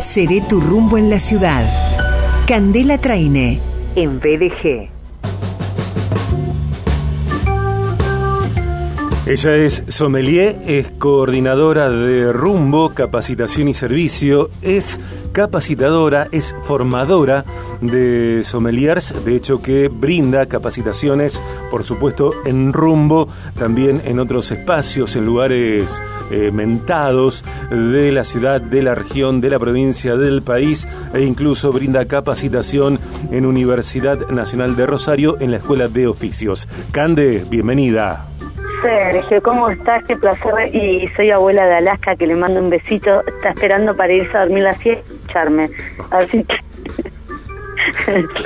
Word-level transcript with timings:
Seré 0.00 0.40
tu 0.40 0.60
rumbo 0.60 0.96
en 0.96 1.10
la 1.10 1.18
ciudad. 1.18 1.62
Candela 2.46 2.96
Traine, 2.96 3.60
en 3.94 4.18
BDG. 4.18 4.88
Ella 9.26 9.56
es 9.56 9.84
sommelier, 9.88 10.60
es 10.66 10.90
coordinadora 10.98 11.90
de 11.90 12.32
rumbo, 12.32 12.94
capacitación 12.94 13.68
y 13.68 13.74
servicio, 13.74 14.48
es 14.62 14.98
capacitadora, 15.32 16.28
es 16.32 16.54
formadora 16.62 17.44
de 17.80 18.42
sommeliers, 18.44 19.14
de 19.24 19.36
hecho 19.36 19.62
que 19.62 19.88
brinda 19.88 20.46
capacitaciones, 20.46 21.42
por 21.70 21.84
supuesto, 21.84 22.32
en 22.44 22.72
rumbo, 22.72 23.28
también 23.58 24.02
en 24.04 24.18
otros 24.18 24.50
espacios, 24.50 25.16
en 25.16 25.24
lugares 25.24 26.02
eh, 26.30 26.50
mentados 26.52 27.44
de 27.70 28.12
la 28.12 28.24
ciudad, 28.24 28.60
de 28.60 28.82
la 28.82 28.94
región, 28.94 29.40
de 29.40 29.50
la 29.50 29.58
provincia, 29.58 30.16
del 30.16 30.42
país, 30.42 30.88
e 31.14 31.22
incluso 31.22 31.72
brinda 31.72 32.04
capacitación 32.06 32.98
en 33.30 33.46
Universidad 33.46 34.28
Nacional 34.28 34.76
de 34.76 34.86
Rosario 34.86 35.36
en 35.40 35.50
la 35.50 35.58
Escuela 35.58 35.88
de 35.88 36.06
Oficios. 36.06 36.68
Cande, 36.92 37.44
bienvenida. 37.48 38.29
Sergio, 38.82 39.42
¿cómo 39.42 39.70
estás? 39.70 40.04
Qué 40.04 40.16
placer. 40.16 40.74
Y 40.74 41.08
soy 41.16 41.30
abuela 41.30 41.66
de 41.66 41.74
Alaska, 41.76 42.16
que 42.16 42.26
le 42.26 42.34
mando 42.34 42.60
un 42.60 42.70
besito. 42.70 43.24
Está 43.26 43.50
esperando 43.50 43.94
para 43.94 44.12
irse 44.12 44.36
a 44.36 44.40
dormir 44.40 44.62
la 44.62 44.74
siesta 44.74 45.04
y 45.10 45.16
escucharme. 45.16 45.70
Así 46.10 46.44
que... 46.44 46.54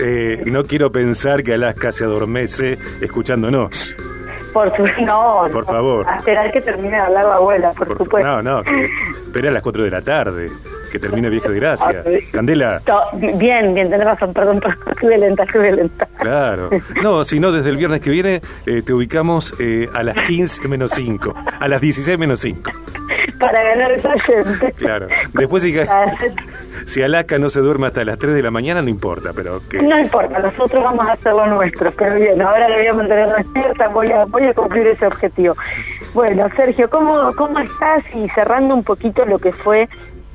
Eh, 0.00 0.42
no 0.46 0.64
quiero 0.64 0.92
pensar 0.92 1.42
que 1.42 1.54
Alaska 1.54 1.92
se 1.92 2.04
adormece 2.04 2.78
escuchándonos. 3.00 3.94
Por 4.52 4.74
su 4.76 4.86
no, 5.04 5.48
Por 5.50 5.64
favor. 5.64 6.08
A 6.08 6.18
esperar 6.18 6.52
que 6.52 6.60
termine 6.60 6.96
de 6.96 7.02
hablar 7.02 7.24
la 7.24 7.34
abuela, 7.34 7.72
por, 7.72 7.88
supuesto. 7.98 8.28
No, 8.28 8.42
no, 8.42 8.62
que 8.62 8.84
espera 9.26 9.50
a 9.50 9.52
las 9.52 9.62
4 9.62 9.82
de 9.82 9.90
la 9.90 10.02
tarde, 10.02 10.50
que 10.94 11.00
termine 11.00 11.28
Vieja 11.28 11.48
de 11.48 11.56
Gracia. 11.58 12.04
Candela. 12.30 12.78
To- 12.86 12.94
Bien, 13.14 13.74
bien, 13.74 13.90
tenés 13.90 14.06
razón, 14.06 14.32
perdón, 14.32 14.60
perdón, 14.60 14.78
estuve 14.92 15.18
lenta, 15.18 15.42
estuve 15.42 15.72
lenta. 15.72 16.06
Claro. 16.20 16.70
No, 17.02 17.24
si 17.24 17.40
no, 17.40 17.50
desde 17.50 17.70
el 17.70 17.76
viernes 17.76 18.00
que 18.00 18.10
viene 18.10 18.40
eh, 18.64 18.82
te 18.82 18.92
ubicamos 18.92 19.56
eh, 19.58 19.88
a 19.92 20.04
las 20.04 20.16
15 20.20 20.68
menos 20.68 20.92
5, 20.92 21.34
a 21.58 21.66
las 21.68 21.80
16 21.80 22.16
menos 22.16 22.38
5. 22.38 22.70
Para 23.40 23.62
ganar 23.64 23.90
esa 23.90 24.12
gente. 24.20 24.72
Claro. 24.78 25.08
Después 25.32 25.64
si, 25.64 25.74
si 26.86 27.02
Alaska 27.02 27.38
no 27.40 27.50
se 27.50 27.60
duerme 27.60 27.88
hasta 27.88 28.04
las 28.04 28.16
3 28.20 28.32
de 28.32 28.42
la 28.42 28.52
mañana, 28.52 28.80
no 28.80 28.88
importa, 28.88 29.32
pero 29.34 29.60
que... 29.68 29.82
No 29.82 29.98
importa, 29.98 30.38
nosotros 30.38 30.82
vamos 30.84 31.08
a 31.08 31.14
hacer 31.14 31.32
lo 31.32 31.44
nuestro, 31.48 31.90
pero 31.98 32.14
bien, 32.14 32.40
ahora 32.40 32.68
le 32.68 32.76
voy 32.78 32.86
a 32.86 32.94
mantener 32.94 33.28
despierta, 33.36 33.88
voy 33.88 34.12
a, 34.12 34.26
voy 34.26 34.44
a 34.44 34.54
cumplir 34.54 34.86
ese 34.86 35.06
objetivo. 35.06 35.56
Bueno, 36.14 36.46
Sergio, 36.56 36.88
¿cómo, 36.88 37.34
¿cómo 37.34 37.58
estás? 37.58 38.04
Y 38.14 38.28
cerrando 38.30 38.76
un 38.76 38.84
poquito 38.84 39.24
lo 39.24 39.40
que 39.40 39.52
fue 39.52 39.88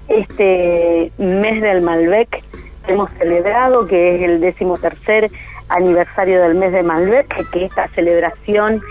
este 0.09 1.11
mes 1.17 1.61
del 1.61 1.81
Malbec, 1.81 2.43
hemos 2.87 3.09
celebrado, 3.19 3.85
que 3.87 4.15
es 4.15 4.21
el 4.23 4.41
decimotercer 4.41 5.29
aniversario 5.69 6.41
del 6.41 6.55
mes 6.55 6.71
de 6.71 6.83
Malbec, 6.83 7.27
que 7.51 7.65
esta 7.65 7.87
celebración 7.89 8.81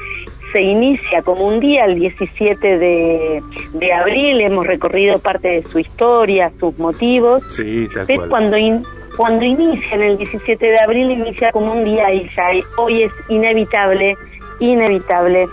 se 0.52 0.62
inicia 0.62 1.20
como 1.22 1.46
un 1.46 1.60
día 1.60 1.84
el 1.84 1.96
17 1.96 2.78
de, 2.78 3.42
de 3.74 3.92
abril, 3.92 4.40
hemos 4.40 4.66
recorrido 4.66 5.18
parte 5.18 5.48
de 5.48 5.62
su 5.64 5.78
historia, 5.78 6.50
sus 6.58 6.78
motivos, 6.78 7.42
Sí, 7.50 7.86
tal 7.92 8.04
pero 8.06 8.20
cual. 8.20 8.30
cuando 8.30 8.56
in- 8.56 8.84
cuando 9.16 9.44
inicia 9.44 9.96
en 9.96 10.02
el 10.02 10.16
17 10.18 10.64
de 10.64 10.76
abril 10.80 11.10
inicia 11.10 11.50
como 11.50 11.72
un 11.72 11.84
día 11.84 12.12
y 12.14 12.30
ya 12.36 12.48
hoy 12.76 13.02
es 13.02 13.12
inevitable 13.28 14.14
inevitable 14.60 15.46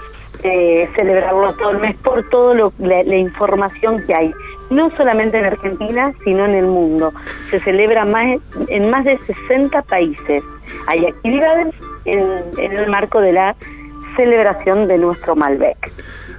eh, 0.44 0.88
celebrarlo 0.96 1.54
todo 1.56 1.72
el 1.72 1.80
mes 1.80 1.96
por 1.98 2.28
todo 2.30 2.54
lo, 2.54 2.74
la, 2.80 3.02
la 3.04 3.16
información 3.18 4.04
que 4.06 4.14
hay 4.16 4.32
no 4.70 4.90
solamente 4.98 5.38
en 5.38 5.46
Argentina 5.46 6.12
sino 6.24 6.46
en 6.46 6.56
el 6.56 6.66
mundo. 6.66 7.14
Se 7.50 7.60
celebra 7.60 8.06
más 8.06 8.40
en 8.68 8.90
más 8.90 9.06
de 9.06 9.18
60 9.20 9.82
países. 9.84 10.44
Hay 10.88 11.06
actividades 11.06 11.74
en, 12.06 12.22
en 12.58 12.72
el 12.72 12.90
marco 12.90 13.20
de 13.22 13.34
la 13.34 13.56
celebración 14.16 14.88
de 14.88 14.98
nuestro 14.98 15.36
Malbec 15.36 15.92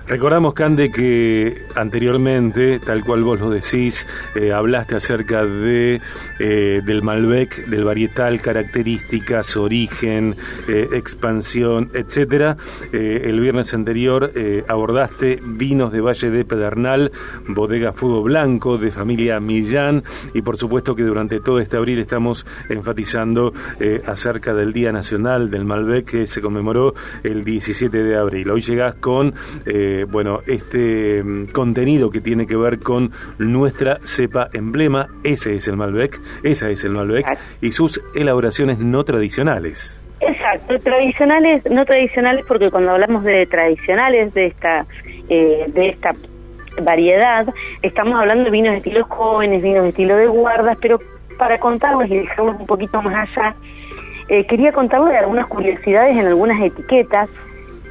Recordamos, 0.09 0.55
Cande, 0.55 0.93
que 0.93 1.67
anteriormente, 1.75 2.79
tal 2.79 3.05
cual 3.05 3.25
vos 3.25 3.41
lo 3.41 3.51
decís, 3.51 4.07
eh, 4.37 4.53
hablaste 4.53 4.95
acerca 4.95 5.45
de 5.45 6.01
eh, 6.39 6.83
del 6.85 7.03
Malbec, 7.03 7.67
del 7.67 7.85
varietal, 7.85 8.41
características, 8.41 9.57
origen, 9.57 10.37
eh, 10.69 10.89
expansión. 10.93 11.91
Eh, 11.95 13.23
el 13.25 13.41
viernes 13.41 13.75
anterior 13.75 14.33
abordaste 14.69 15.41
vinos 15.43 15.93
de 15.93 16.01
Valle 16.01 16.31
de 16.31 16.45
Pedernal, 16.45 17.13
bodega 17.49 17.93
Fuego 17.93 18.23
Blanco, 18.23 18.79
de 18.79 18.91
familia 18.91 19.41
Millán, 19.41 20.05
y 20.35 20.43
por 20.43 20.57
supuesto 20.57 20.95
que 20.95 21.03
durante 21.03 21.41
todo 21.41 21.59
este 21.59 21.77
abril 21.77 21.99
estamos 21.99 22.47
enfatizando 22.69 23.53
acerca 24.07 24.55
del 24.55 24.73
Día 24.73 24.93
Nacional 24.93 25.51
del 25.51 25.65
Malbec 25.65 26.07
que 26.07 26.27
se 26.27 26.41
conmemoró 26.41 26.95
el 27.23 27.45
17 27.45 28.05
de 28.05 28.17
abril. 28.17 28.51
Hoy 28.51 28.61
llegás 28.61 28.95
con 28.95 29.35
bueno, 30.05 30.41
este 30.47 31.23
mm, 31.23 31.47
contenido 31.47 32.11
que 32.11 32.21
tiene 32.21 32.47
que 32.47 32.57
ver 32.57 32.79
con 32.81 33.13
nuestra 33.39 33.99
cepa 34.05 34.49
emblema, 34.53 35.09
ese 35.25 35.55
es 35.55 35.69
el 35.69 35.77
Malbec, 35.77 36.21
esa 36.43 36.69
es 36.71 36.85
el 36.85 36.93
Malbec, 36.93 37.27
y 37.61 37.73
sus 37.73 38.01
elaboraciones 38.15 38.79
no 38.79 39.05
tradicionales. 39.05 40.03
Exacto, 40.21 40.79
tradicionales, 40.81 41.63
no 41.71 41.85
tradicionales 41.85 42.45
porque 42.47 42.71
cuando 42.71 42.93
hablamos 42.93 43.23
de 43.25 43.47
tradicionales 43.47 44.33
de 44.33 44.47
esta 44.47 44.87
eh, 45.29 45.65
de 45.69 45.89
esta 45.89 46.13
variedad, 46.83 47.47
estamos 47.83 48.19
hablando 48.19 48.45
de 48.45 48.51
vinos 48.51 48.73
de 48.73 48.79
estilo 48.79 49.05
jóvenes, 49.05 49.63
vinos 49.63 49.83
de 49.83 49.89
estilo 49.91 50.17
de 50.17 50.27
guardas, 50.27 50.79
pero 50.81 51.01
para 51.39 51.59
contarles 51.59 52.11
y 52.11 52.19
dejarlos 52.19 52.61
un 52.61 52.67
poquito 52.67 53.03
más 53.03 53.29
allá, 53.29 53.55
eh, 54.29 54.47
quería 54.47 54.73
contarles 54.73 55.17
algunas 55.17 55.47
curiosidades 55.47 56.17
en 56.17 56.27
algunas 56.27 56.61
etiquetas 56.63 57.29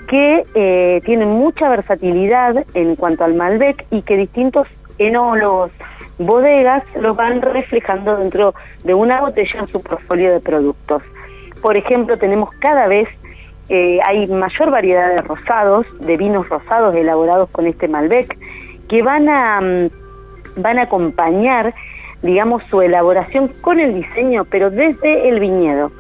que 0.07 0.45
eh, 0.55 1.01
tienen 1.05 1.29
mucha 1.29 1.69
versatilidad 1.69 2.65
en 2.73 2.95
cuanto 2.95 3.23
al 3.23 3.33
Malbec 3.33 3.85
y 3.91 4.01
que 4.01 4.17
distintos 4.17 4.67
enólogos, 4.97 5.71
bodegas, 6.17 6.83
lo 6.99 7.15
van 7.15 7.41
reflejando 7.41 8.17
dentro 8.17 8.53
de 8.83 8.93
una 8.93 9.21
botella 9.21 9.59
en 9.59 9.67
su 9.67 9.81
portfolio 9.81 10.31
de 10.31 10.39
productos. 10.39 11.03
Por 11.61 11.77
ejemplo, 11.77 12.17
tenemos 12.17 12.49
cada 12.59 12.87
vez, 12.87 13.09
eh, 13.69 13.99
hay 14.05 14.27
mayor 14.27 14.71
variedad 14.71 15.09
de 15.09 15.21
rosados, 15.21 15.85
de 15.99 16.17
vinos 16.17 16.47
rosados 16.47 16.95
elaborados 16.95 17.49
con 17.49 17.67
este 17.67 17.87
Malbec, 17.87 18.37
que 18.87 19.01
van 19.01 19.27
a, 19.27 19.61
mm, 19.61 20.61
van 20.61 20.79
a 20.79 20.83
acompañar, 20.83 21.73
digamos, 22.21 22.63
su 22.69 22.81
elaboración 22.81 23.49
con 23.61 23.79
el 23.79 23.95
diseño, 23.95 24.45
pero 24.45 24.69
desde 24.69 25.27
el 25.27 25.39
viñedo. 25.39 25.91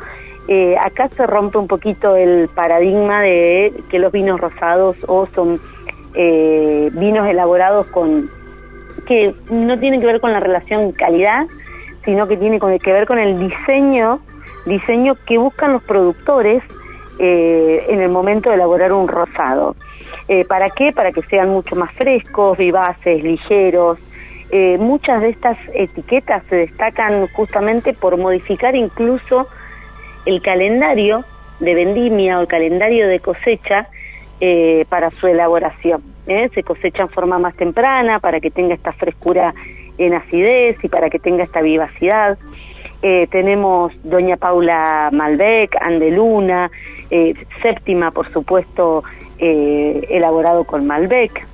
Eh, 0.47 0.75
acá 0.79 1.09
se 1.15 1.25
rompe 1.25 1.57
un 1.57 1.67
poquito 1.67 2.15
el 2.15 2.49
paradigma 2.49 3.21
de 3.21 3.73
que 3.89 3.97
los 3.97 4.11
vinos 4.11 4.39
rosados 4.39 4.95
o 5.07 5.27
son 5.33 5.59
eh, 6.13 6.89
vinos 6.93 7.27
elaborados 7.27 7.87
con 7.87 8.29
que 9.07 9.35
no 9.49 9.79
tienen 9.79 10.01
que 10.01 10.07
ver 10.07 10.21
con 10.21 10.31
la 10.33 10.39
relación 10.39 10.91
calidad, 10.91 11.45
sino 12.03 12.27
que 12.27 12.37
tiene 12.37 12.59
que 12.59 12.91
ver 12.91 13.05
con 13.05 13.19
el 13.19 13.39
diseño, 13.39 14.19
diseño 14.65 15.15
que 15.25 15.37
buscan 15.37 15.73
los 15.73 15.83
productores 15.83 16.63
eh, 17.19 17.85
en 17.89 18.01
el 18.01 18.09
momento 18.09 18.49
de 18.49 18.55
elaborar 18.55 18.93
un 18.93 19.07
rosado. 19.07 19.75
Eh, 20.27 20.45
¿Para 20.45 20.69
qué? 20.69 20.91
Para 20.91 21.11
que 21.11 21.21
sean 21.23 21.49
mucho 21.49 21.75
más 21.75 21.91
frescos, 21.93 22.57
vivaces, 22.57 23.23
ligeros. 23.23 23.99
Eh, 24.51 24.77
muchas 24.79 25.21
de 25.21 25.29
estas 25.29 25.57
etiquetas 25.73 26.43
se 26.49 26.55
destacan 26.55 27.27
justamente 27.27 27.93
por 27.93 28.17
modificar 28.17 28.75
incluso 28.75 29.47
el 30.25 30.41
calendario 30.41 31.25
de 31.59 31.73
vendimia 31.73 32.39
o 32.39 32.41
el 32.41 32.47
calendario 32.47 33.07
de 33.07 33.19
cosecha 33.19 33.87
eh, 34.41 34.85
para 34.89 35.11
su 35.11 35.27
elaboración. 35.27 36.03
¿eh? 36.27 36.49
Se 36.53 36.63
cosecha 36.63 37.03
en 37.03 37.09
forma 37.09 37.39
más 37.39 37.55
temprana 37.55 38.19
para 38.19 38.39
que 38.39 38.51
tenga 38.51 38.73
esta 38.73 38.91
frescura 38.93 39.53
en 39.97 40.13
acidez 40.13 40.77
y 40.83 40.89
para 40.89 41.09
que 41.09 41.19
tenga 41.19 41.43
esta 41.43 41.61
vivacidad. 41.61 42.37
Eh, 43.01 43.27
tenemos 43.29 43.93
Doña 44.03 44.37
Paula 44.37 45.09
Malbec, 45.11 45.75
Andeluna, 45.79 46.71
eh, 47.09 47.33
Séptima, 47.61 48.11
por 48.11 48.31
supuesto, 48.31 49.03
eh, 49.37 50.07
elaborado 50.09 50.63
con 50.63 50.87
Malbec. 50.87 51.45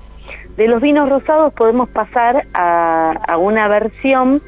De 0.55 0.67
los 0.67 0.81
vinos 0.81 1.09
rosados 1.09 1.53
podemos 1.53 1.89
pasar 1.89 2.45
a, 2.53 3.11
a 3.27 3.37
una 3.37 3.67
versión 3.67 4.41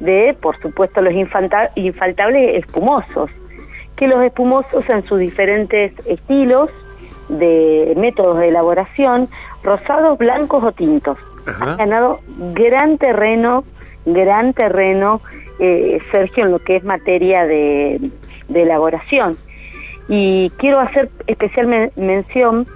de, 0.00 0.36
por 0.40 0.58
supuesto, 0.60 1.00
los 1.00 1.14
infaltables 1.14 2.56
espumosos, 2.56 3.30
que 4.02 4.08
los 4.08 4.20
espumosos 4.24 4.82
en 4.88 5.04
sus 5.04 5.20
diferentes 5.20 5.92
estilos 6.06 6.68
de 7.28 7.94
métodos 7.96 8.40
de 8.40 8.48
elaboración, 8.48 9.28
rosados, 9.62 10.18
blancos 10.18 10.64
o 10.64 10.72
tintos. 10.72 11.16
Ajá. 11.46 11.74
Ha 11.74 11.76
ganado 11.76 12.18
gran 12.52 12.98
terreno, 12.98 13.62
gran 14.04 14.54
terreno, 14.54 15.20
eh, 15.60 16.00
Sergio, 16.10 16.46
en 16.46 16.50
lo 16.50 16.58
que 16.58 16.74
es 16.78 16.82
materia 16.84 17.46
de, 17.46 18.00
de 18.48 18.62
elaboración. 18.62 19.36
Y 20.08 20.50
quiero 20.58 20.80
hacer 20.80 21.08
especial 21.28 21.68
men- 21.68 21.92
mención 21.94 22.66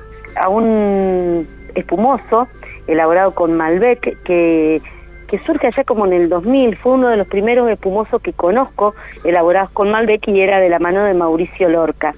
a 0.40 0.48
un 0.48 1.44
espumoso 1.74 2.46
elaborado 2.86 3.34
con 3.34 3.56
Malbec 3.56 4.22
que 4.22 4.80
que 5.26 5.38
surge 5.40 5.66
allá 5.66 5.84
como 5.84 6.06
en 6.06 6.12
el 6.12 6.28
2000, 6.28 6.76
fue 6.76 6.92
uno 6.92 7.08
de 7.08 7.16
los 7.16 7.26
primeros 7.26 7.68
espumosos 7.68 8.20
que 8.22 8.32
conozco 8.32 8.94
elaborados 9.24 9.70
con 9.70 9.90
Malbec 9.90 10.26
y 10.28 10.40
era 10.40 10.60
de 10.60 10.68
la 10.68 10.78
mano 10.78 11.04
de 11.04 11.14
Mauricio 11.14 11.68
Lorca. 11.68 12.14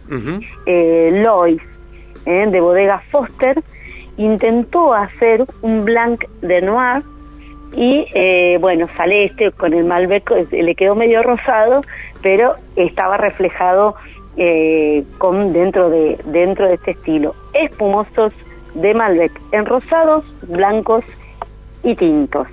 eh, 0.66 1.10
Lois, 1.24 1.62
eh, 2.26 2.46
de 2.50 2.60
bodega 2.60 3.02
Foster, 3.10 3.62
intentó 4.16 4.94
hacer 4.94 5.44
un 5.62 5.84
blanc 5.84 6.24
de 6.42 6.60
noir 6.60 7.02
y 7.72 8.06
eh, 8.14 8.58
bueno, 8.60 8.88
sale 8.96 9.26
este 9.26 9.52
con 9.52 9.72
el 9.74 9.84
Malbec, 9.84 10.30
le 10.50 10.74
quedó 10.74 10.94
medio 10.94 11.22
rosado, 11.22 11.80
pero 12.22 12.54
estaba 12.76 13.16
reflejado 13.16 13.94
con 15.18 15.52
dentro 15.52 15.90
de 15.90 16.16
dentro 16.26 16.68
de 16.68 16.74
este 16.74 16.92
estilo. 16.92 17.34
Espumosos 17.54 18.32
de 18.74 18.94
Malbec, 18.94 19.32
en 19.50 19.66
rosados, 19.66 20.24
blancos 20.46 21.04
y 21.82 21.94
tintos. 21.96 22.46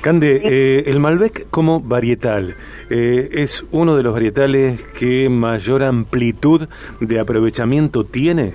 Cande, 0.00 0.40
eh, 0.44 0.84
el 0.86 1.00
Malbec 1.00 1.50
como 1.50 1.80
varietal 1.80 2.54
eh, 2.88 3.28
es 3.32 3.66
uno 3.72 3.96
de 3.96 4.02
los 4.02 4.12
varietales 4.12 4.84
que 4.98 5.28
mayor 5.28 5.82
amplitud 5.82 6.68
de 7.00 7.18
aprovechamiento 7.18 8.04
tiene. 8.04 8.54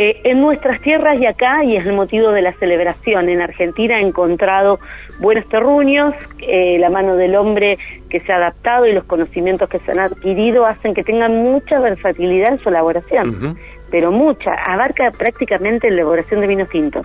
Eh, 0.00 0.20
en 0.22 0.40
nuestras 0.40 0.80
tierras 0.80 1.20
y 1.20 1.26
acá, 1.26 1.64
y 1.64 1.76
es 1.76 1.84
el 1.84 1.92
motivo 1.92 2.30
de 2.30 2.40
la 2.40 2.52
celebración, 2.54 3.28
en 3.28 3.40
Argentina 3.40 3.98
he 3.98 4.06
encontrado 4.06 4.78
buenos 5.18 5.48
terruños, 5.48 6.14
eh, 6.38 6.78
la 6.78 6.88
mano 6.88 7.16
del 7.16 7.34
hombre 7.34 7.78
que 8.08 8.20
se 8.20 8.32
ha 8.32 8.36
adaptado 8.36 8.86
y 8.86 8.92
los 8.92 9.02
conocimientos 9.02 9.68
que 9.68 9.80
se 9.80 9.90
han 9.90 9.98
adquirido 9.98 10.66
hacen 10.66 10.94
que 10.94 11.02
tengan 11.02 11.42
mucha 11.42 11.80
versatilidad 11.80 12.52
en 12.52 12.58
su 12.60 12.68
elaboración, 12.68 13.58
pero 13.90 14.12
mucha, 14.12 14.54
abarca 14.54 15.10
prácticamente 15.10 15.90
la 15.90 15.96
elaboración 15.96 16.42
de 16.42 16.46
vinos 16.46 16.68
tintos, 16.68 17.04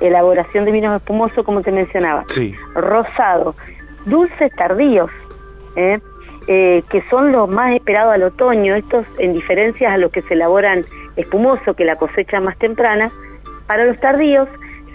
elaboración 0.00 0.64
de 0.64 0.72
vinos 0.72 0.96
espumosos, 0.96 1.44
como 1.44 1.62
te 1.62 1.72
mencionaba, 1.72 2.24
Sí. 2.28 2.54
rosado, 2.74 3.54
dulces 4.04 4.52
tardíos, 4.56 5.10
¿eh? 5.76 5.98
Eh, 6.48 6.84
que 6.90 7.02
son 7.10 7.32
los 7.32 7.48
más 7.48 7.74
esperados 7.74 8.14
al 8.14 8.22
otoño, 8.22 8.76
estos 8.76 9.04
en 9.18 9.32
diferencia 9.32 9.92
a 9.92 9.98
los 9.98 10.12
que 10.12 10.22
se 10.22 10.34
elaboran 10.34 10.84
espumoso, 11.16 11.74
que 11.74 11.84
la 11.84 11.96
cosecha 11.96 12.38
más 12.40 12.56
temprana, 12.58 13.10
para 13.66 13.84
los 13.84 13.98
tardíos 13.98 14.48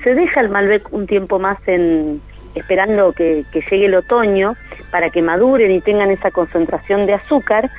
se 0.03 0.15
deja 0.15 0.39
el 0.39 0.49
Malbec 0.49 0.91
un 0.93 1.07
tiempo 1.07 1.39
más 1.39 1.57
en 1.67 2.21
esperando 2.55 3.11
que, 3.13 3.45
que 3.51 3.61
llegue 3.69 3.85
el 3.85 3.95
otoño 3.95 4.55
para 4.91 5.09
que 5.09 5.21
maduren 5.21 5.71
y 5.71 5.81
tengan 5.81 6.11
esa 6.11 6.31
concentración 6.31 7.05
de 7.05 7.13
azúcar 7.13 7.69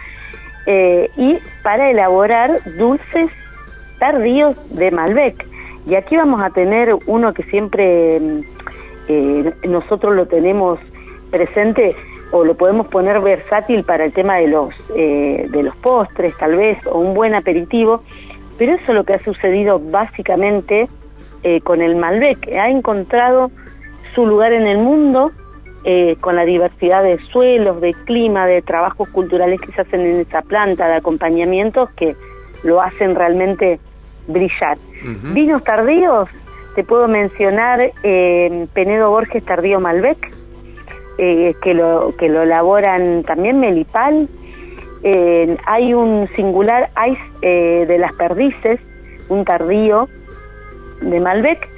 eh, 0.67 1.11
y 1.17 1.39
para 1.63 1.91
elaborar 1.91 2.61
dulces 2.77 3.31
tardíos 3.99 4.57
de 4.77 4.91
Malbec. 4.91 5.47
Y 5.87 5.95
aquí 5.95 6.17
vamos 6.17 6.41
a 6.43 6.51
tener 6.51 6.95
uno 7.07 7.35
que 7.35 7.43
siempre 7.45 8.21
mm, 8.21 8.41
eh, 9.09 9.55
nosotros 9.69 10.15
lo 10.15 10.27
tenemos 10.27 10.79
presente 11.31 11.97
o 12.31 12.45
lo 12.45 12.55
podemos 12.55 12.87
poner 12.89 13.21
versátil 13.21 13.85
para 13.85 14.05
el 14.05 14.13
tema 14.13 14.37
de 14.37 14.49
los 14.49 14.75
eh, 14.97 15.47
de 15.51 15.63
los 15.63 15.77
postres 15.77 16.37
tal 16.39 16.57
vez 16.57 16.79
o 16.87 16.99
un 16.99 17.15
buen 17.15 17.35
aperitivo. 17.35 18.03
Pero 18.59 18.75
eso 18.75 18.85
es 18.89 18.95
lo 18.95 19.05
que 19.05 19.15
ha 19.15 19.25
sucedido 19.25 19.79
básicamente 19.79 20.89
eh, 21.43 21.61
con 21.63 21.83
el 21.83 21.97
Malbec. 21.97 22.49
Ha 22.53 22.71
encontrado 22.71 23.51
su 24.15 24.27
lugar 24.27 24.53
en 24.53 24.67
el 24.67 24.79
mundo 24.79 25.33
eh, 25.85 26.17
con 26.21 26.37
la 26.37 26.45
diversidad 26.45 27.03
de 27.03 27.19
suelos 27.33 27.81
de 27.81 27.93
clima 28.05 28.47
de 28.47 28.63
trabajos 28.63 29.09
culturales 29.09 29.61
que 29.61 29.73
se 29.73 29.81
hacen 29.81 30.01
en 30.03 30.21
esa 30.21 30.43
planta 30.43 30.87
de 30.87 30.95
acompañamientos 30.95 31.91
que 31.97 32.15
lo 32.63 32.81
hacen 32.81 33.17
realmente 33.17 33.81
brillar 34.27 34.79
vinos 35.35 35.65
tardíos 35.65 36.29
te 36.75 36.85
puedo 36.85 37.09
mencionar 37.09 37.93
eh, 38.03 38.67
Penedo 38.73 39.11
Borges 39.11 39.45
Tardío 39.45 39.81
Malbec 39.81 40.33
eh, 41.19 41.55
que 41.63 41.75
lo 41.75 42.15
que 42.19 42.29
lo 42.29 42.43
elaboran 42.43 43.23
también 43.25 43.61
Melipal. 43.61 44.29
Eh, 45.03 45.57
hay 45.67 45.95
un 45.95 46.29
singular 46.37 46.91
Ice 47.09 47.23
eh, 47.43 47.85
de 47.87 47.99
las 47.99 48.13
Perdices, 48.15 48.81
un 49.29 49.45
tardío 49.45 50.09
de 51.01 51.21
Malbec. 51.21 51.69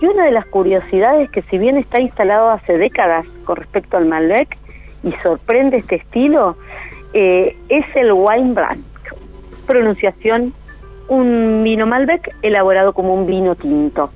Y 0.00 0.06
una 0.06 0.24
de 0.24 0.32
las 0.32 0.46
curiosidades 0.46 1.30
que 1.30 1.42
si 1.42 1.58
bien 1.58 1.76
está 1.76 2.00
instalado 2.00 2.50
hace 2.50 2.76
décadas 2.76 3.24
con 3.44 3.56
respecto 3.56 3.96
al 3.96 4.06
Malbec 4.06 4.58
y 5.04 5.12
sorprende 5.22 5.76
este 5.76 5.96
estilo, 5.96 6.56
eh, 7.12 7.56
es 7.68 7.84
el 7.94 8.12
wine 8.12 8.52
blanc. 8.52 8.80
Pronunciación, 9.66 10.52
un 11.12 11.62
vino 11.62 11.86
Malbec 11.86 12.34
elaborado 12.42 12.92
como 12.94 13.14
un 13.14 13.26
vino 13.26 13.54
tinto. 13.54 14.10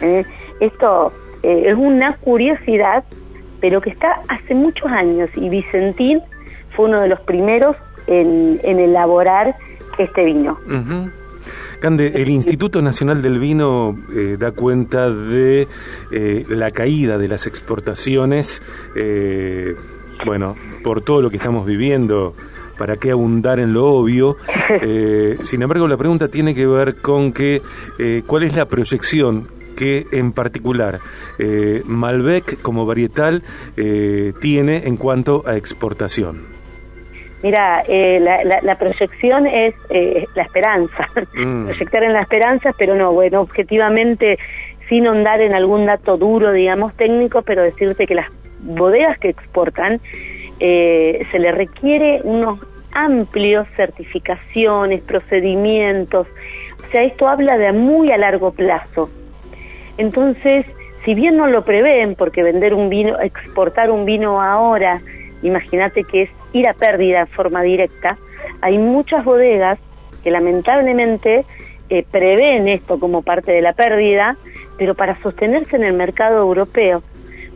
Eh, 0.00 0.24
esto 0.60 1.12
eh, 1.42 1.64
es 1.66 1.74
una 1.76 2.16
curiosidad, 2.18 3.04
pero 3.60 3.80
que 3.80 3.90
está 3.90 4.22
hace 4.28 4.54
muchos 4.54 4.90
años 4.90 5.28
y 5.34 5.48
Vicentín 5.48 6.20
fue 6.76 6.86
uno 6.86 7.00
de 7.00 7.08
los 7.08 7.20
primeros 7.20 7.76
en, 8.06 8.60
elaborar 8.62 9.56
este 9.98 10.24
vino. 10.24 10.58
Cande, 11.80 12.22
el 12.22 12.28
Instituto 12.28 12.80
Nacional 12.80 13.20
del 13.20 13.40
Vino 13.40 13.98
eh, 14.14 14.36
da 14.38 14.52
cuenta 14.52 15.10
de 15.10 15.66
la 16.48 16.70
caída 16.70 17.18
de 17.18 17.26
las 17.26 17.46
exportaciones, 17.48 18.62
eh, 18.94 19.74
bueno, 20.24 20.56
por 20.84 21.02
todo 21.02 21.20
lo 21.20 21.30
que 21.30 21.36
estamos 21.36 21.66
viviendo, 21.66 22.34
¿para 22.78 22.96
qué 22.96 23.10
abundar 23.10 23.58
en 23.60 23.72
lo 23.72 23.86
obvio? 23.86 24.36
Eh, 24.82 25.36
sin 25.42 25.60
embargo, 25.62 25.86
la 25.86 25.96
pregunta 25.98 26.28
tiene 26.28 26.54
que 26.54 26.66
ver 26.66 26.96
con 27.02 27.32
que, 27.32 27.60
eh, 27.98 28.22
¿cuál 28.26 28.44
es 28.44 28.56
la 28.56 28.64
proyección 28.66 29.48
que 29.76 30.06
en 30.12 30.32
particular 30.32 30.98
eh, 31.38 31.82
Malbec 31.84 32.60
como 32.62 32.86
varietal 32.86 33.42
eh, 33.76 34.32
tiene 34.40 34.86
en 34.86 34.96
cuanto 34.96 35.42
a 35.46 35.56
exportación? 35.56 36.46
Mira, 37.42 37.82
eh, 37.88 38.18
la, 38.20 38.44
la- 38.44 38.60
la 38.62 38.78
proyección 38.78 39.46
es 39.46 39.74
eh, 39.90 40.26
la 40.34 40.42
esperanza, 40.44 41.08
Mm. 41.34 41.66
proyectar 41.66 42.02
en 42.04 42.12
la 42.12 42.20
esperanza, 42.22 42.70
pero 42.78 42.94
no, 42.94 43.12
bueno, 43.12 43.40
objetivamente, 43.42 44.38
sin 44.88 45.06
ahondar 45.06 45.40
en 45.42 45.54
algún 45.54 45.86
dato 45.86 46.16
duro, 46.16 46.52
digamos, 46.52 46.94
técnico, 46.94 47.42
pero 47.42 47.62
decirte 47.62 48.06
que 48.06 48.14
las 48.14 48.28
bodegas 48.60 49.18
que 49.18 49.28
exportan 49.30 50.00
eh, 50.64 51.26
se 51.32 51.40
le 51.40 51.50
requiere 51.50 52.20
unos 52.22 52.60
amplios 52.92 53.66
certificaciones, 53.74 55.02
procedimientos, 55.02 56.28
o 56.86 56.90
sea, 56.92 57.02
esto 57.02 57.26
habla 57.26 57.58
de 57.58 57.72
muy 57.72 58.12
a 58.12 58.16
largo 58.16 58.52
plazo. 58.52 59.10
Entonces, 59.98 60.64
si 61.04 61.14
bien 61.14 61.36
no 61.36 61.48
lo 61.48 61.64
prevén, 61.64 62.14
porque 62.14 62.44
vender 62.44 62.74
un 62.74 62.90
vino, 62.90 63.18
exportar 63.18 63.90
un 63.90 64.04
vino 64.04 64.40
ahora, 64.40 65.00
imagínate 65.42 66.04
que 66.04 66.22
es 66.22 66.30
ir 66.52 66.68
a 66.68 66.74
pérdida 66.74 67.22
en 67.22 67.26
forma 67.26 67.62
directa, 67.62 68.16
hay 68.60 68.78
muchas 68.78 69.24
bodegas 69.24 69.80
que 70.22 70.30
lamentablemente 70.30 71.44
eh, 71.90 72.06
prevén 72.08 72.68
esto 72.68 73.00
como 73.00 73.22
parte 73.22 73.50
de 73.50 73.62
la 73.62 73.72
pérdida, 73.72 74.36
pero 74.78 74.94
para 74.94 75.20
sostenerse 75.22 75.74
en 75.74 75.82
el 75.82 75.94
mercado 75.94 76.38
europeo. 76.38 77.02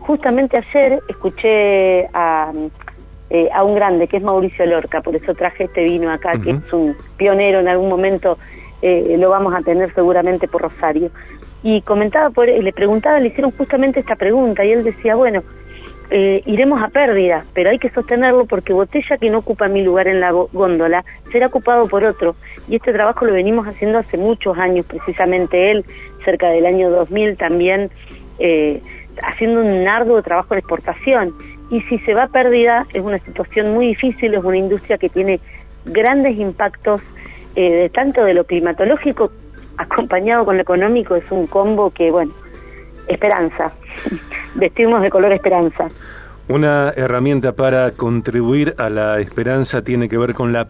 Justamente 0.01 0.57
ayer 0.57 0.99
escuché 1.09 2.09
a, 2.13 2.53
eh, 3.31 3.49
a 3.53 3.65
un 3.65 3.75
grande 3.75 4.07
que 4.09 4.19
es 4.19 4.23
Mauricio 4.23 4.65
Lorca, 4.67 5.01
por 5.01 5.17
eso 5.17 5.35
traje 5.35 5.65
este 5.65 5.83
vino 5.85 6.11
acá, 6.11 6.33
que 6.43 6.51
es 6.67 6.73
un 6.73 6.97
pionero 7.17 7.61
en 7.61 7.69
algún 7.69 7.89
momento, 7.89 8.39
eh, 8.83 9.17
lo 9.19 9.31
vamos 9.31 9.55
a 9.55 9.63
tener 9.63 9.93
seguramente 9.95 10.47
por 10.49 10.63
Rosario. 10.63 11.11
Y 11.63 11.81
comentaba, 11.83 12.31
por, 12.31 12.47
le 12.49 12.73
preguntaba, 12.73 13.19
le 13.19 13.29
hicieron 13.29 13.51
justamente 13.53 13.99
esta 14.01 14.15
pregunta 14.15 14.65
y 14.65 14.71
él 14.73 14.85
decía, 14.85 15.17
bueno, 15.17 15.43
eh, 16.11 16.41
iremos 16.47 16.81
a 16.81 16.89
pérdida, 16.89 17.45
pero 17.53 17.71
hay 17.71 17.81
que 17.81 17.91
sostenerlo 17.91 18.45
porque 18.45 18.73
botella 18.73 19.17
que 19.19 19.29
no 19.29 19.39
ocupa 19.39 19.67
mi 19.67 19.83
lugar 19.83 20.07
en 20.07 20.21
la 20.21 20.31
gó- 20.31 20.49
góndola 20.53 21.05
será 21.33 21.49
ocupado 21.49 21.89
por 21.89 22.05
otro. 22.05 22.37
Y 22.69 22.77
este 22.77 22.93
trabajo 22.93 23.25
lo 23.25 23.33
venimos 23.33 23.67
haciendo 23.67 23.99
hace 23.99 24.17
muchos 24.17 24.57
años, 24.57 24.87
precisamente 24.87 25.73
él, 25.73 25.85
cerca 26.25 26.49
del 26.51 26.67
año 26.67 26.91
2000 26.91 27.37
también, 27.37 27.91
eh, 28.39 28.81
haciendo 29.25 29.61
un 29.63 29.89
arduo 29.89 30.23
trabajo 30.23 30.55
de 30.55 30.61
exportación. 30.61 31.33
Y 31.71 31.81
si 31.83 31.99
se 32.01 32.15
va 32.15 32.29
pérdida 32.29 32.87
es 32.93 33.03
una 33.03 33.19
situación 33.19 33.75
muy 33.75 33.89
difícil, 33.89 34.35
es 34.35 34.45
una 34.45 34.57
industria 34.57 34.99
que 34.99 35.09
tiene 35.09 35.41
grandes 35.85 36.39
impactos, 36.39 37.01
eh, 37.55 37.71
de 37.71 37.89
tanto 37.89 38.25
de 38.25 38.35
lo 38.35 38.45
climatológico 38.45 39.31
acompañado 39.77 40.45
con 40.45 40.57
lo 40.57 40.63
económico, 40.63 41.17
es 41.17 41.25
un 41.31 41.47
combo 41.47 41.91
que, 41.91 42.11
bueno, 42.11 42.33
esperanza, 43.09 43.73
vestirnos 44.55 45.03
de 45.03 45.11
color 45.11 45.33
esperanza. 45.33 45.89
Una 46.49 46.93
herramienta 46.95 47.57
para 47.57 47.91
contribuir 47.91 48.75
a 48.79 48.89
la 48.89 49.19
esperanza 49.19 49.83
tiene 49.83 50.09
que 50.09 50.17
ver 50.17 50.33
con 50.33 50.53
la 50.53 50.69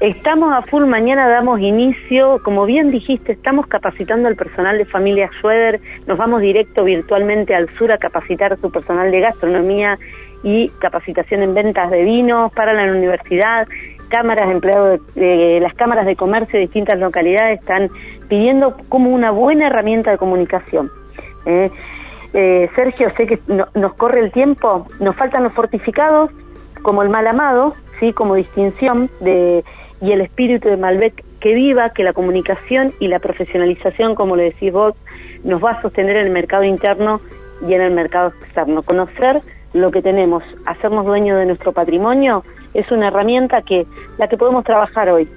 Estamos 0.00 0.52
a 0.52 0.60
full, 0.60 0.84
mañana 0.84 1.26
damos 1.26 1.58
inicio, 1.58 2.38
como 2.42 2.66
bien 2.66 2.90
dijiste, 2.90 3.32
estamos 3.32 3.66
capacitando 3.66 4.28
al 4.28 4.36
personal 4.36 4.76
de 4.76 4.84
familia 4.84 5.30
Schroeder, 5.38 5.80
nos 6.06 6.18
vamos 6.18 6.42
directo 6.42 6.84
virtualmente 6.84 7.54
al 7.54 7.70
sur 7.78 7.90
a 7.94 7.96
capacitar 7.96 8.52
a 8.52 8.56
su 8.56 8.70
personal 8.70 9.10
de 9.10 9.20
gastronomía 9.20 9.98
y 10.42 10.68
capacitación 10.80 11.42
en 11.42 11.54
ventas 11.54 11.90
de 11.90 12.02
vinos 12.04 12.52
para 12.52 12.74
la 12.74 12.92
universidad, 12.92 13.66
cámaras 14.10 14.50
empleados 14.50 15.00
de, 15.14 15.60
las 15.62 15.72
cámaras 15.72 16.04
de 16.04 16.14
comercio 16.14 16.58
de 16.58 16.66
distintas 16.66 16.98
localidades 16.98 17.60
están 17.60 17.88
pidiendo 18.28 18.76
como 18.90 19.08
una 19.08 19.30
buena 19.30 19.68
herramienta 19.68 20.10
de 20.10 20.18
comunicación. 20.18 20.90
¿eh? 21.46 21.70
Eh, 22.34 22.68
Sergio, 22.76 23.10
sé 23.16 23.26
que 23.26 23.38
nos 23.46 23.94
corre 23.94 24.20
el 24.20 24.30
tiempo, 24.30 24.86
nos 25.00 25.16
faltan 25.16 25.42
los 25.42 25.54
fortificados 25.54 26.30
como 26.82 27.02
el 27.02 27.08
mal 27.08 27.26
amado, 27.26 27.74
sí, 27.98 28.12
como 28.12 28.34
distinción 28.34 29.08
de 29.20 29.64
y 30.00 30.12
el 30.12 30.20
espíritu 30.20 30.68
de 30.68 30.76
Malbec 30.76 31.24
que 31.40 31.54
viva, 31.54 31.90
que 31.90 32.02
la 32.02 32.12
comunicación 32.12 32.92
y 33.00 33.08
la 33.08 33.18
profesionalización, 33.18 34.14
como 34.14 34.36
le 34.36 34.44
decís 34.44 34.72
vos, 34.72 34.94
nos 35.44 35.62
va 35.62 35.72
a 35.72 35.82
sostener 35.82 36.16
en 36.16 36.26
el 36.26 36.32
mercado 36.32 36.64
interno 36.64 37.20
y 37.66 37.74
en 37.74 37.80
el 37.80 37.92
mercado 37.92 38.32
externo. 38.40 38.82
Conocer 38.82 39.40
lo 39.72 39.90
que 39.90 40.02
tenemos, 40.02 40.42
hacernos 40.64 41.06
dueños 41.06 41.38
de 41.38 41.46
nuestro 41.46 41.72
patrimonio, 41.72 42.44
es 42.74 42.90
una 42.90 43.08
herramienta 43.08 43.62
que 43.62 43.86
la 44.18 44.28
que 44.28 44.36
podemos 44.36 44.64
trabajar 44.64 45.08
hoy. 45.08 45.28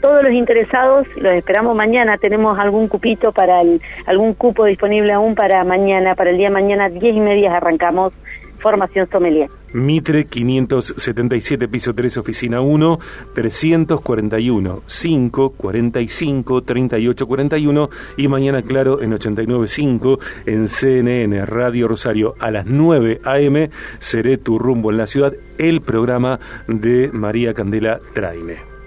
Todos 0.00 0.22
los 0.22 0.32
interesados 0.32 1.08
los 1.16 1.32
esperamos 1.34 1.74
mañana. 1.74 2.18
Tenemos 2.18 2.56
algún 2.58 2.86
cupito 2.86 3.32
para 3.32 3.60
el, 3.62 3.80
algún 4.06 4.34
cupo 4.34 4.64
disponible 4.64 5.12
aún 5.12 5.34
para 5.34 5.64
mañana, 5.64 6.14
para 6.14 6.30
el 6.30 6.38
día 6.38 6.50
mañana, 6.50 6.88
diez 6.88 7.16
y 7.16 7.20
media 7.20 7.56
arrancamos 7.56 8.12
formación 8.60 9.08
sommelier. 9.10 9.50
Mitre 9.72 10.26
577, 10.26 11.68
piso 11.68 11.94
3, 11.94 12.18
oficina 12.18 12.60
1, 12.60 12.98
341 13.34 14.82
5 14.86 15.50
45 15.50 16.62
38 16.62 17.26
41 17.26 17.90
y 18.16 18.28
mañana, 18.28 18.62
claro, 18.62 19.02
en 19.02 19.12
89.5 19.12 20.18
en 20.46 20.68
CNN 20.68 21.44
Radio 21.46 21.88
Rosario 21.88 22.34
a 22.40 22.50
las 22.50 22.66
9 22.66 23.20
a.m. 23.24 23.70
seré 23.98 24.38
tu 24.38 24.58
rumbo 24.58 24.90
en 24.90 24.98
la 24.98 25.06
ciudad, 25.06 25.34
el 25.58 25.80
programa 25.82 26.40
de 26.66 27.10
María 27.12 27.54
Candela 27.54 28.00
Traine. 28.14 28.77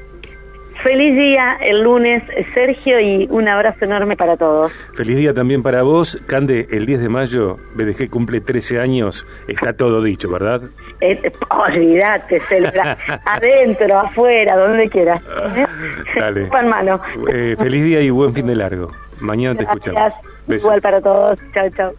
Feliz 0.84 1.16
día 1.16 1.58
el 1.62 1.84
lunes, 1.84 2.24
Sergio, 2.56 3.00
y 3.00 3.28
un 3.30 3.48
abrazo 3.48 3.86
enorme 3.86 4.18
para 4.18 4.36
todos. 4.36 4.72
Feliz 4.96 5.18
día 5.18 5.34
también 5.34 5.62
para 5.62 5.84
vos. 5.84 6.18
Cande, 6.26 6.68
el 6.72 6.86
10 6.86 7.02
de 7.02 7.10
mayo, 7.10 7.58
BDG 7.76 8.10
cumple 8.10 8.42
13 8.42 8.80
años. 8.80 9.28
Está 9.48 9.74
todo 9.74 10.02
dicho, 10.02 10.30
¿verdad? 10.30 10.62
Eh, 11.02 11.32
olvídate, 11.50 12.40
celebra 12.42 12.98
adentro, 13.26 14.00
afuera, 14.00 14.56
donde 14.58 14.90
quieras. 14.90 15.22
Dale. 16.20 16.50
mano. 16.68 17.00
Eh, 17.32 17.56
feliz 17.58 17.84
día 17.84 18.02
y 18.02 18.10
buen 18.10 18.34
fin 18.34 18.48
de 18.48 18.56
largo. 18.56 18.92
Mañana 19.20 19.56
te 19.56 19.64
escuchamos. 19.64 20.14
Igual 20.48 20.82
para 20.82 21.00
todos. 21.00 21.38
Chao, 21.54 21.70
chao. 21.78 21.92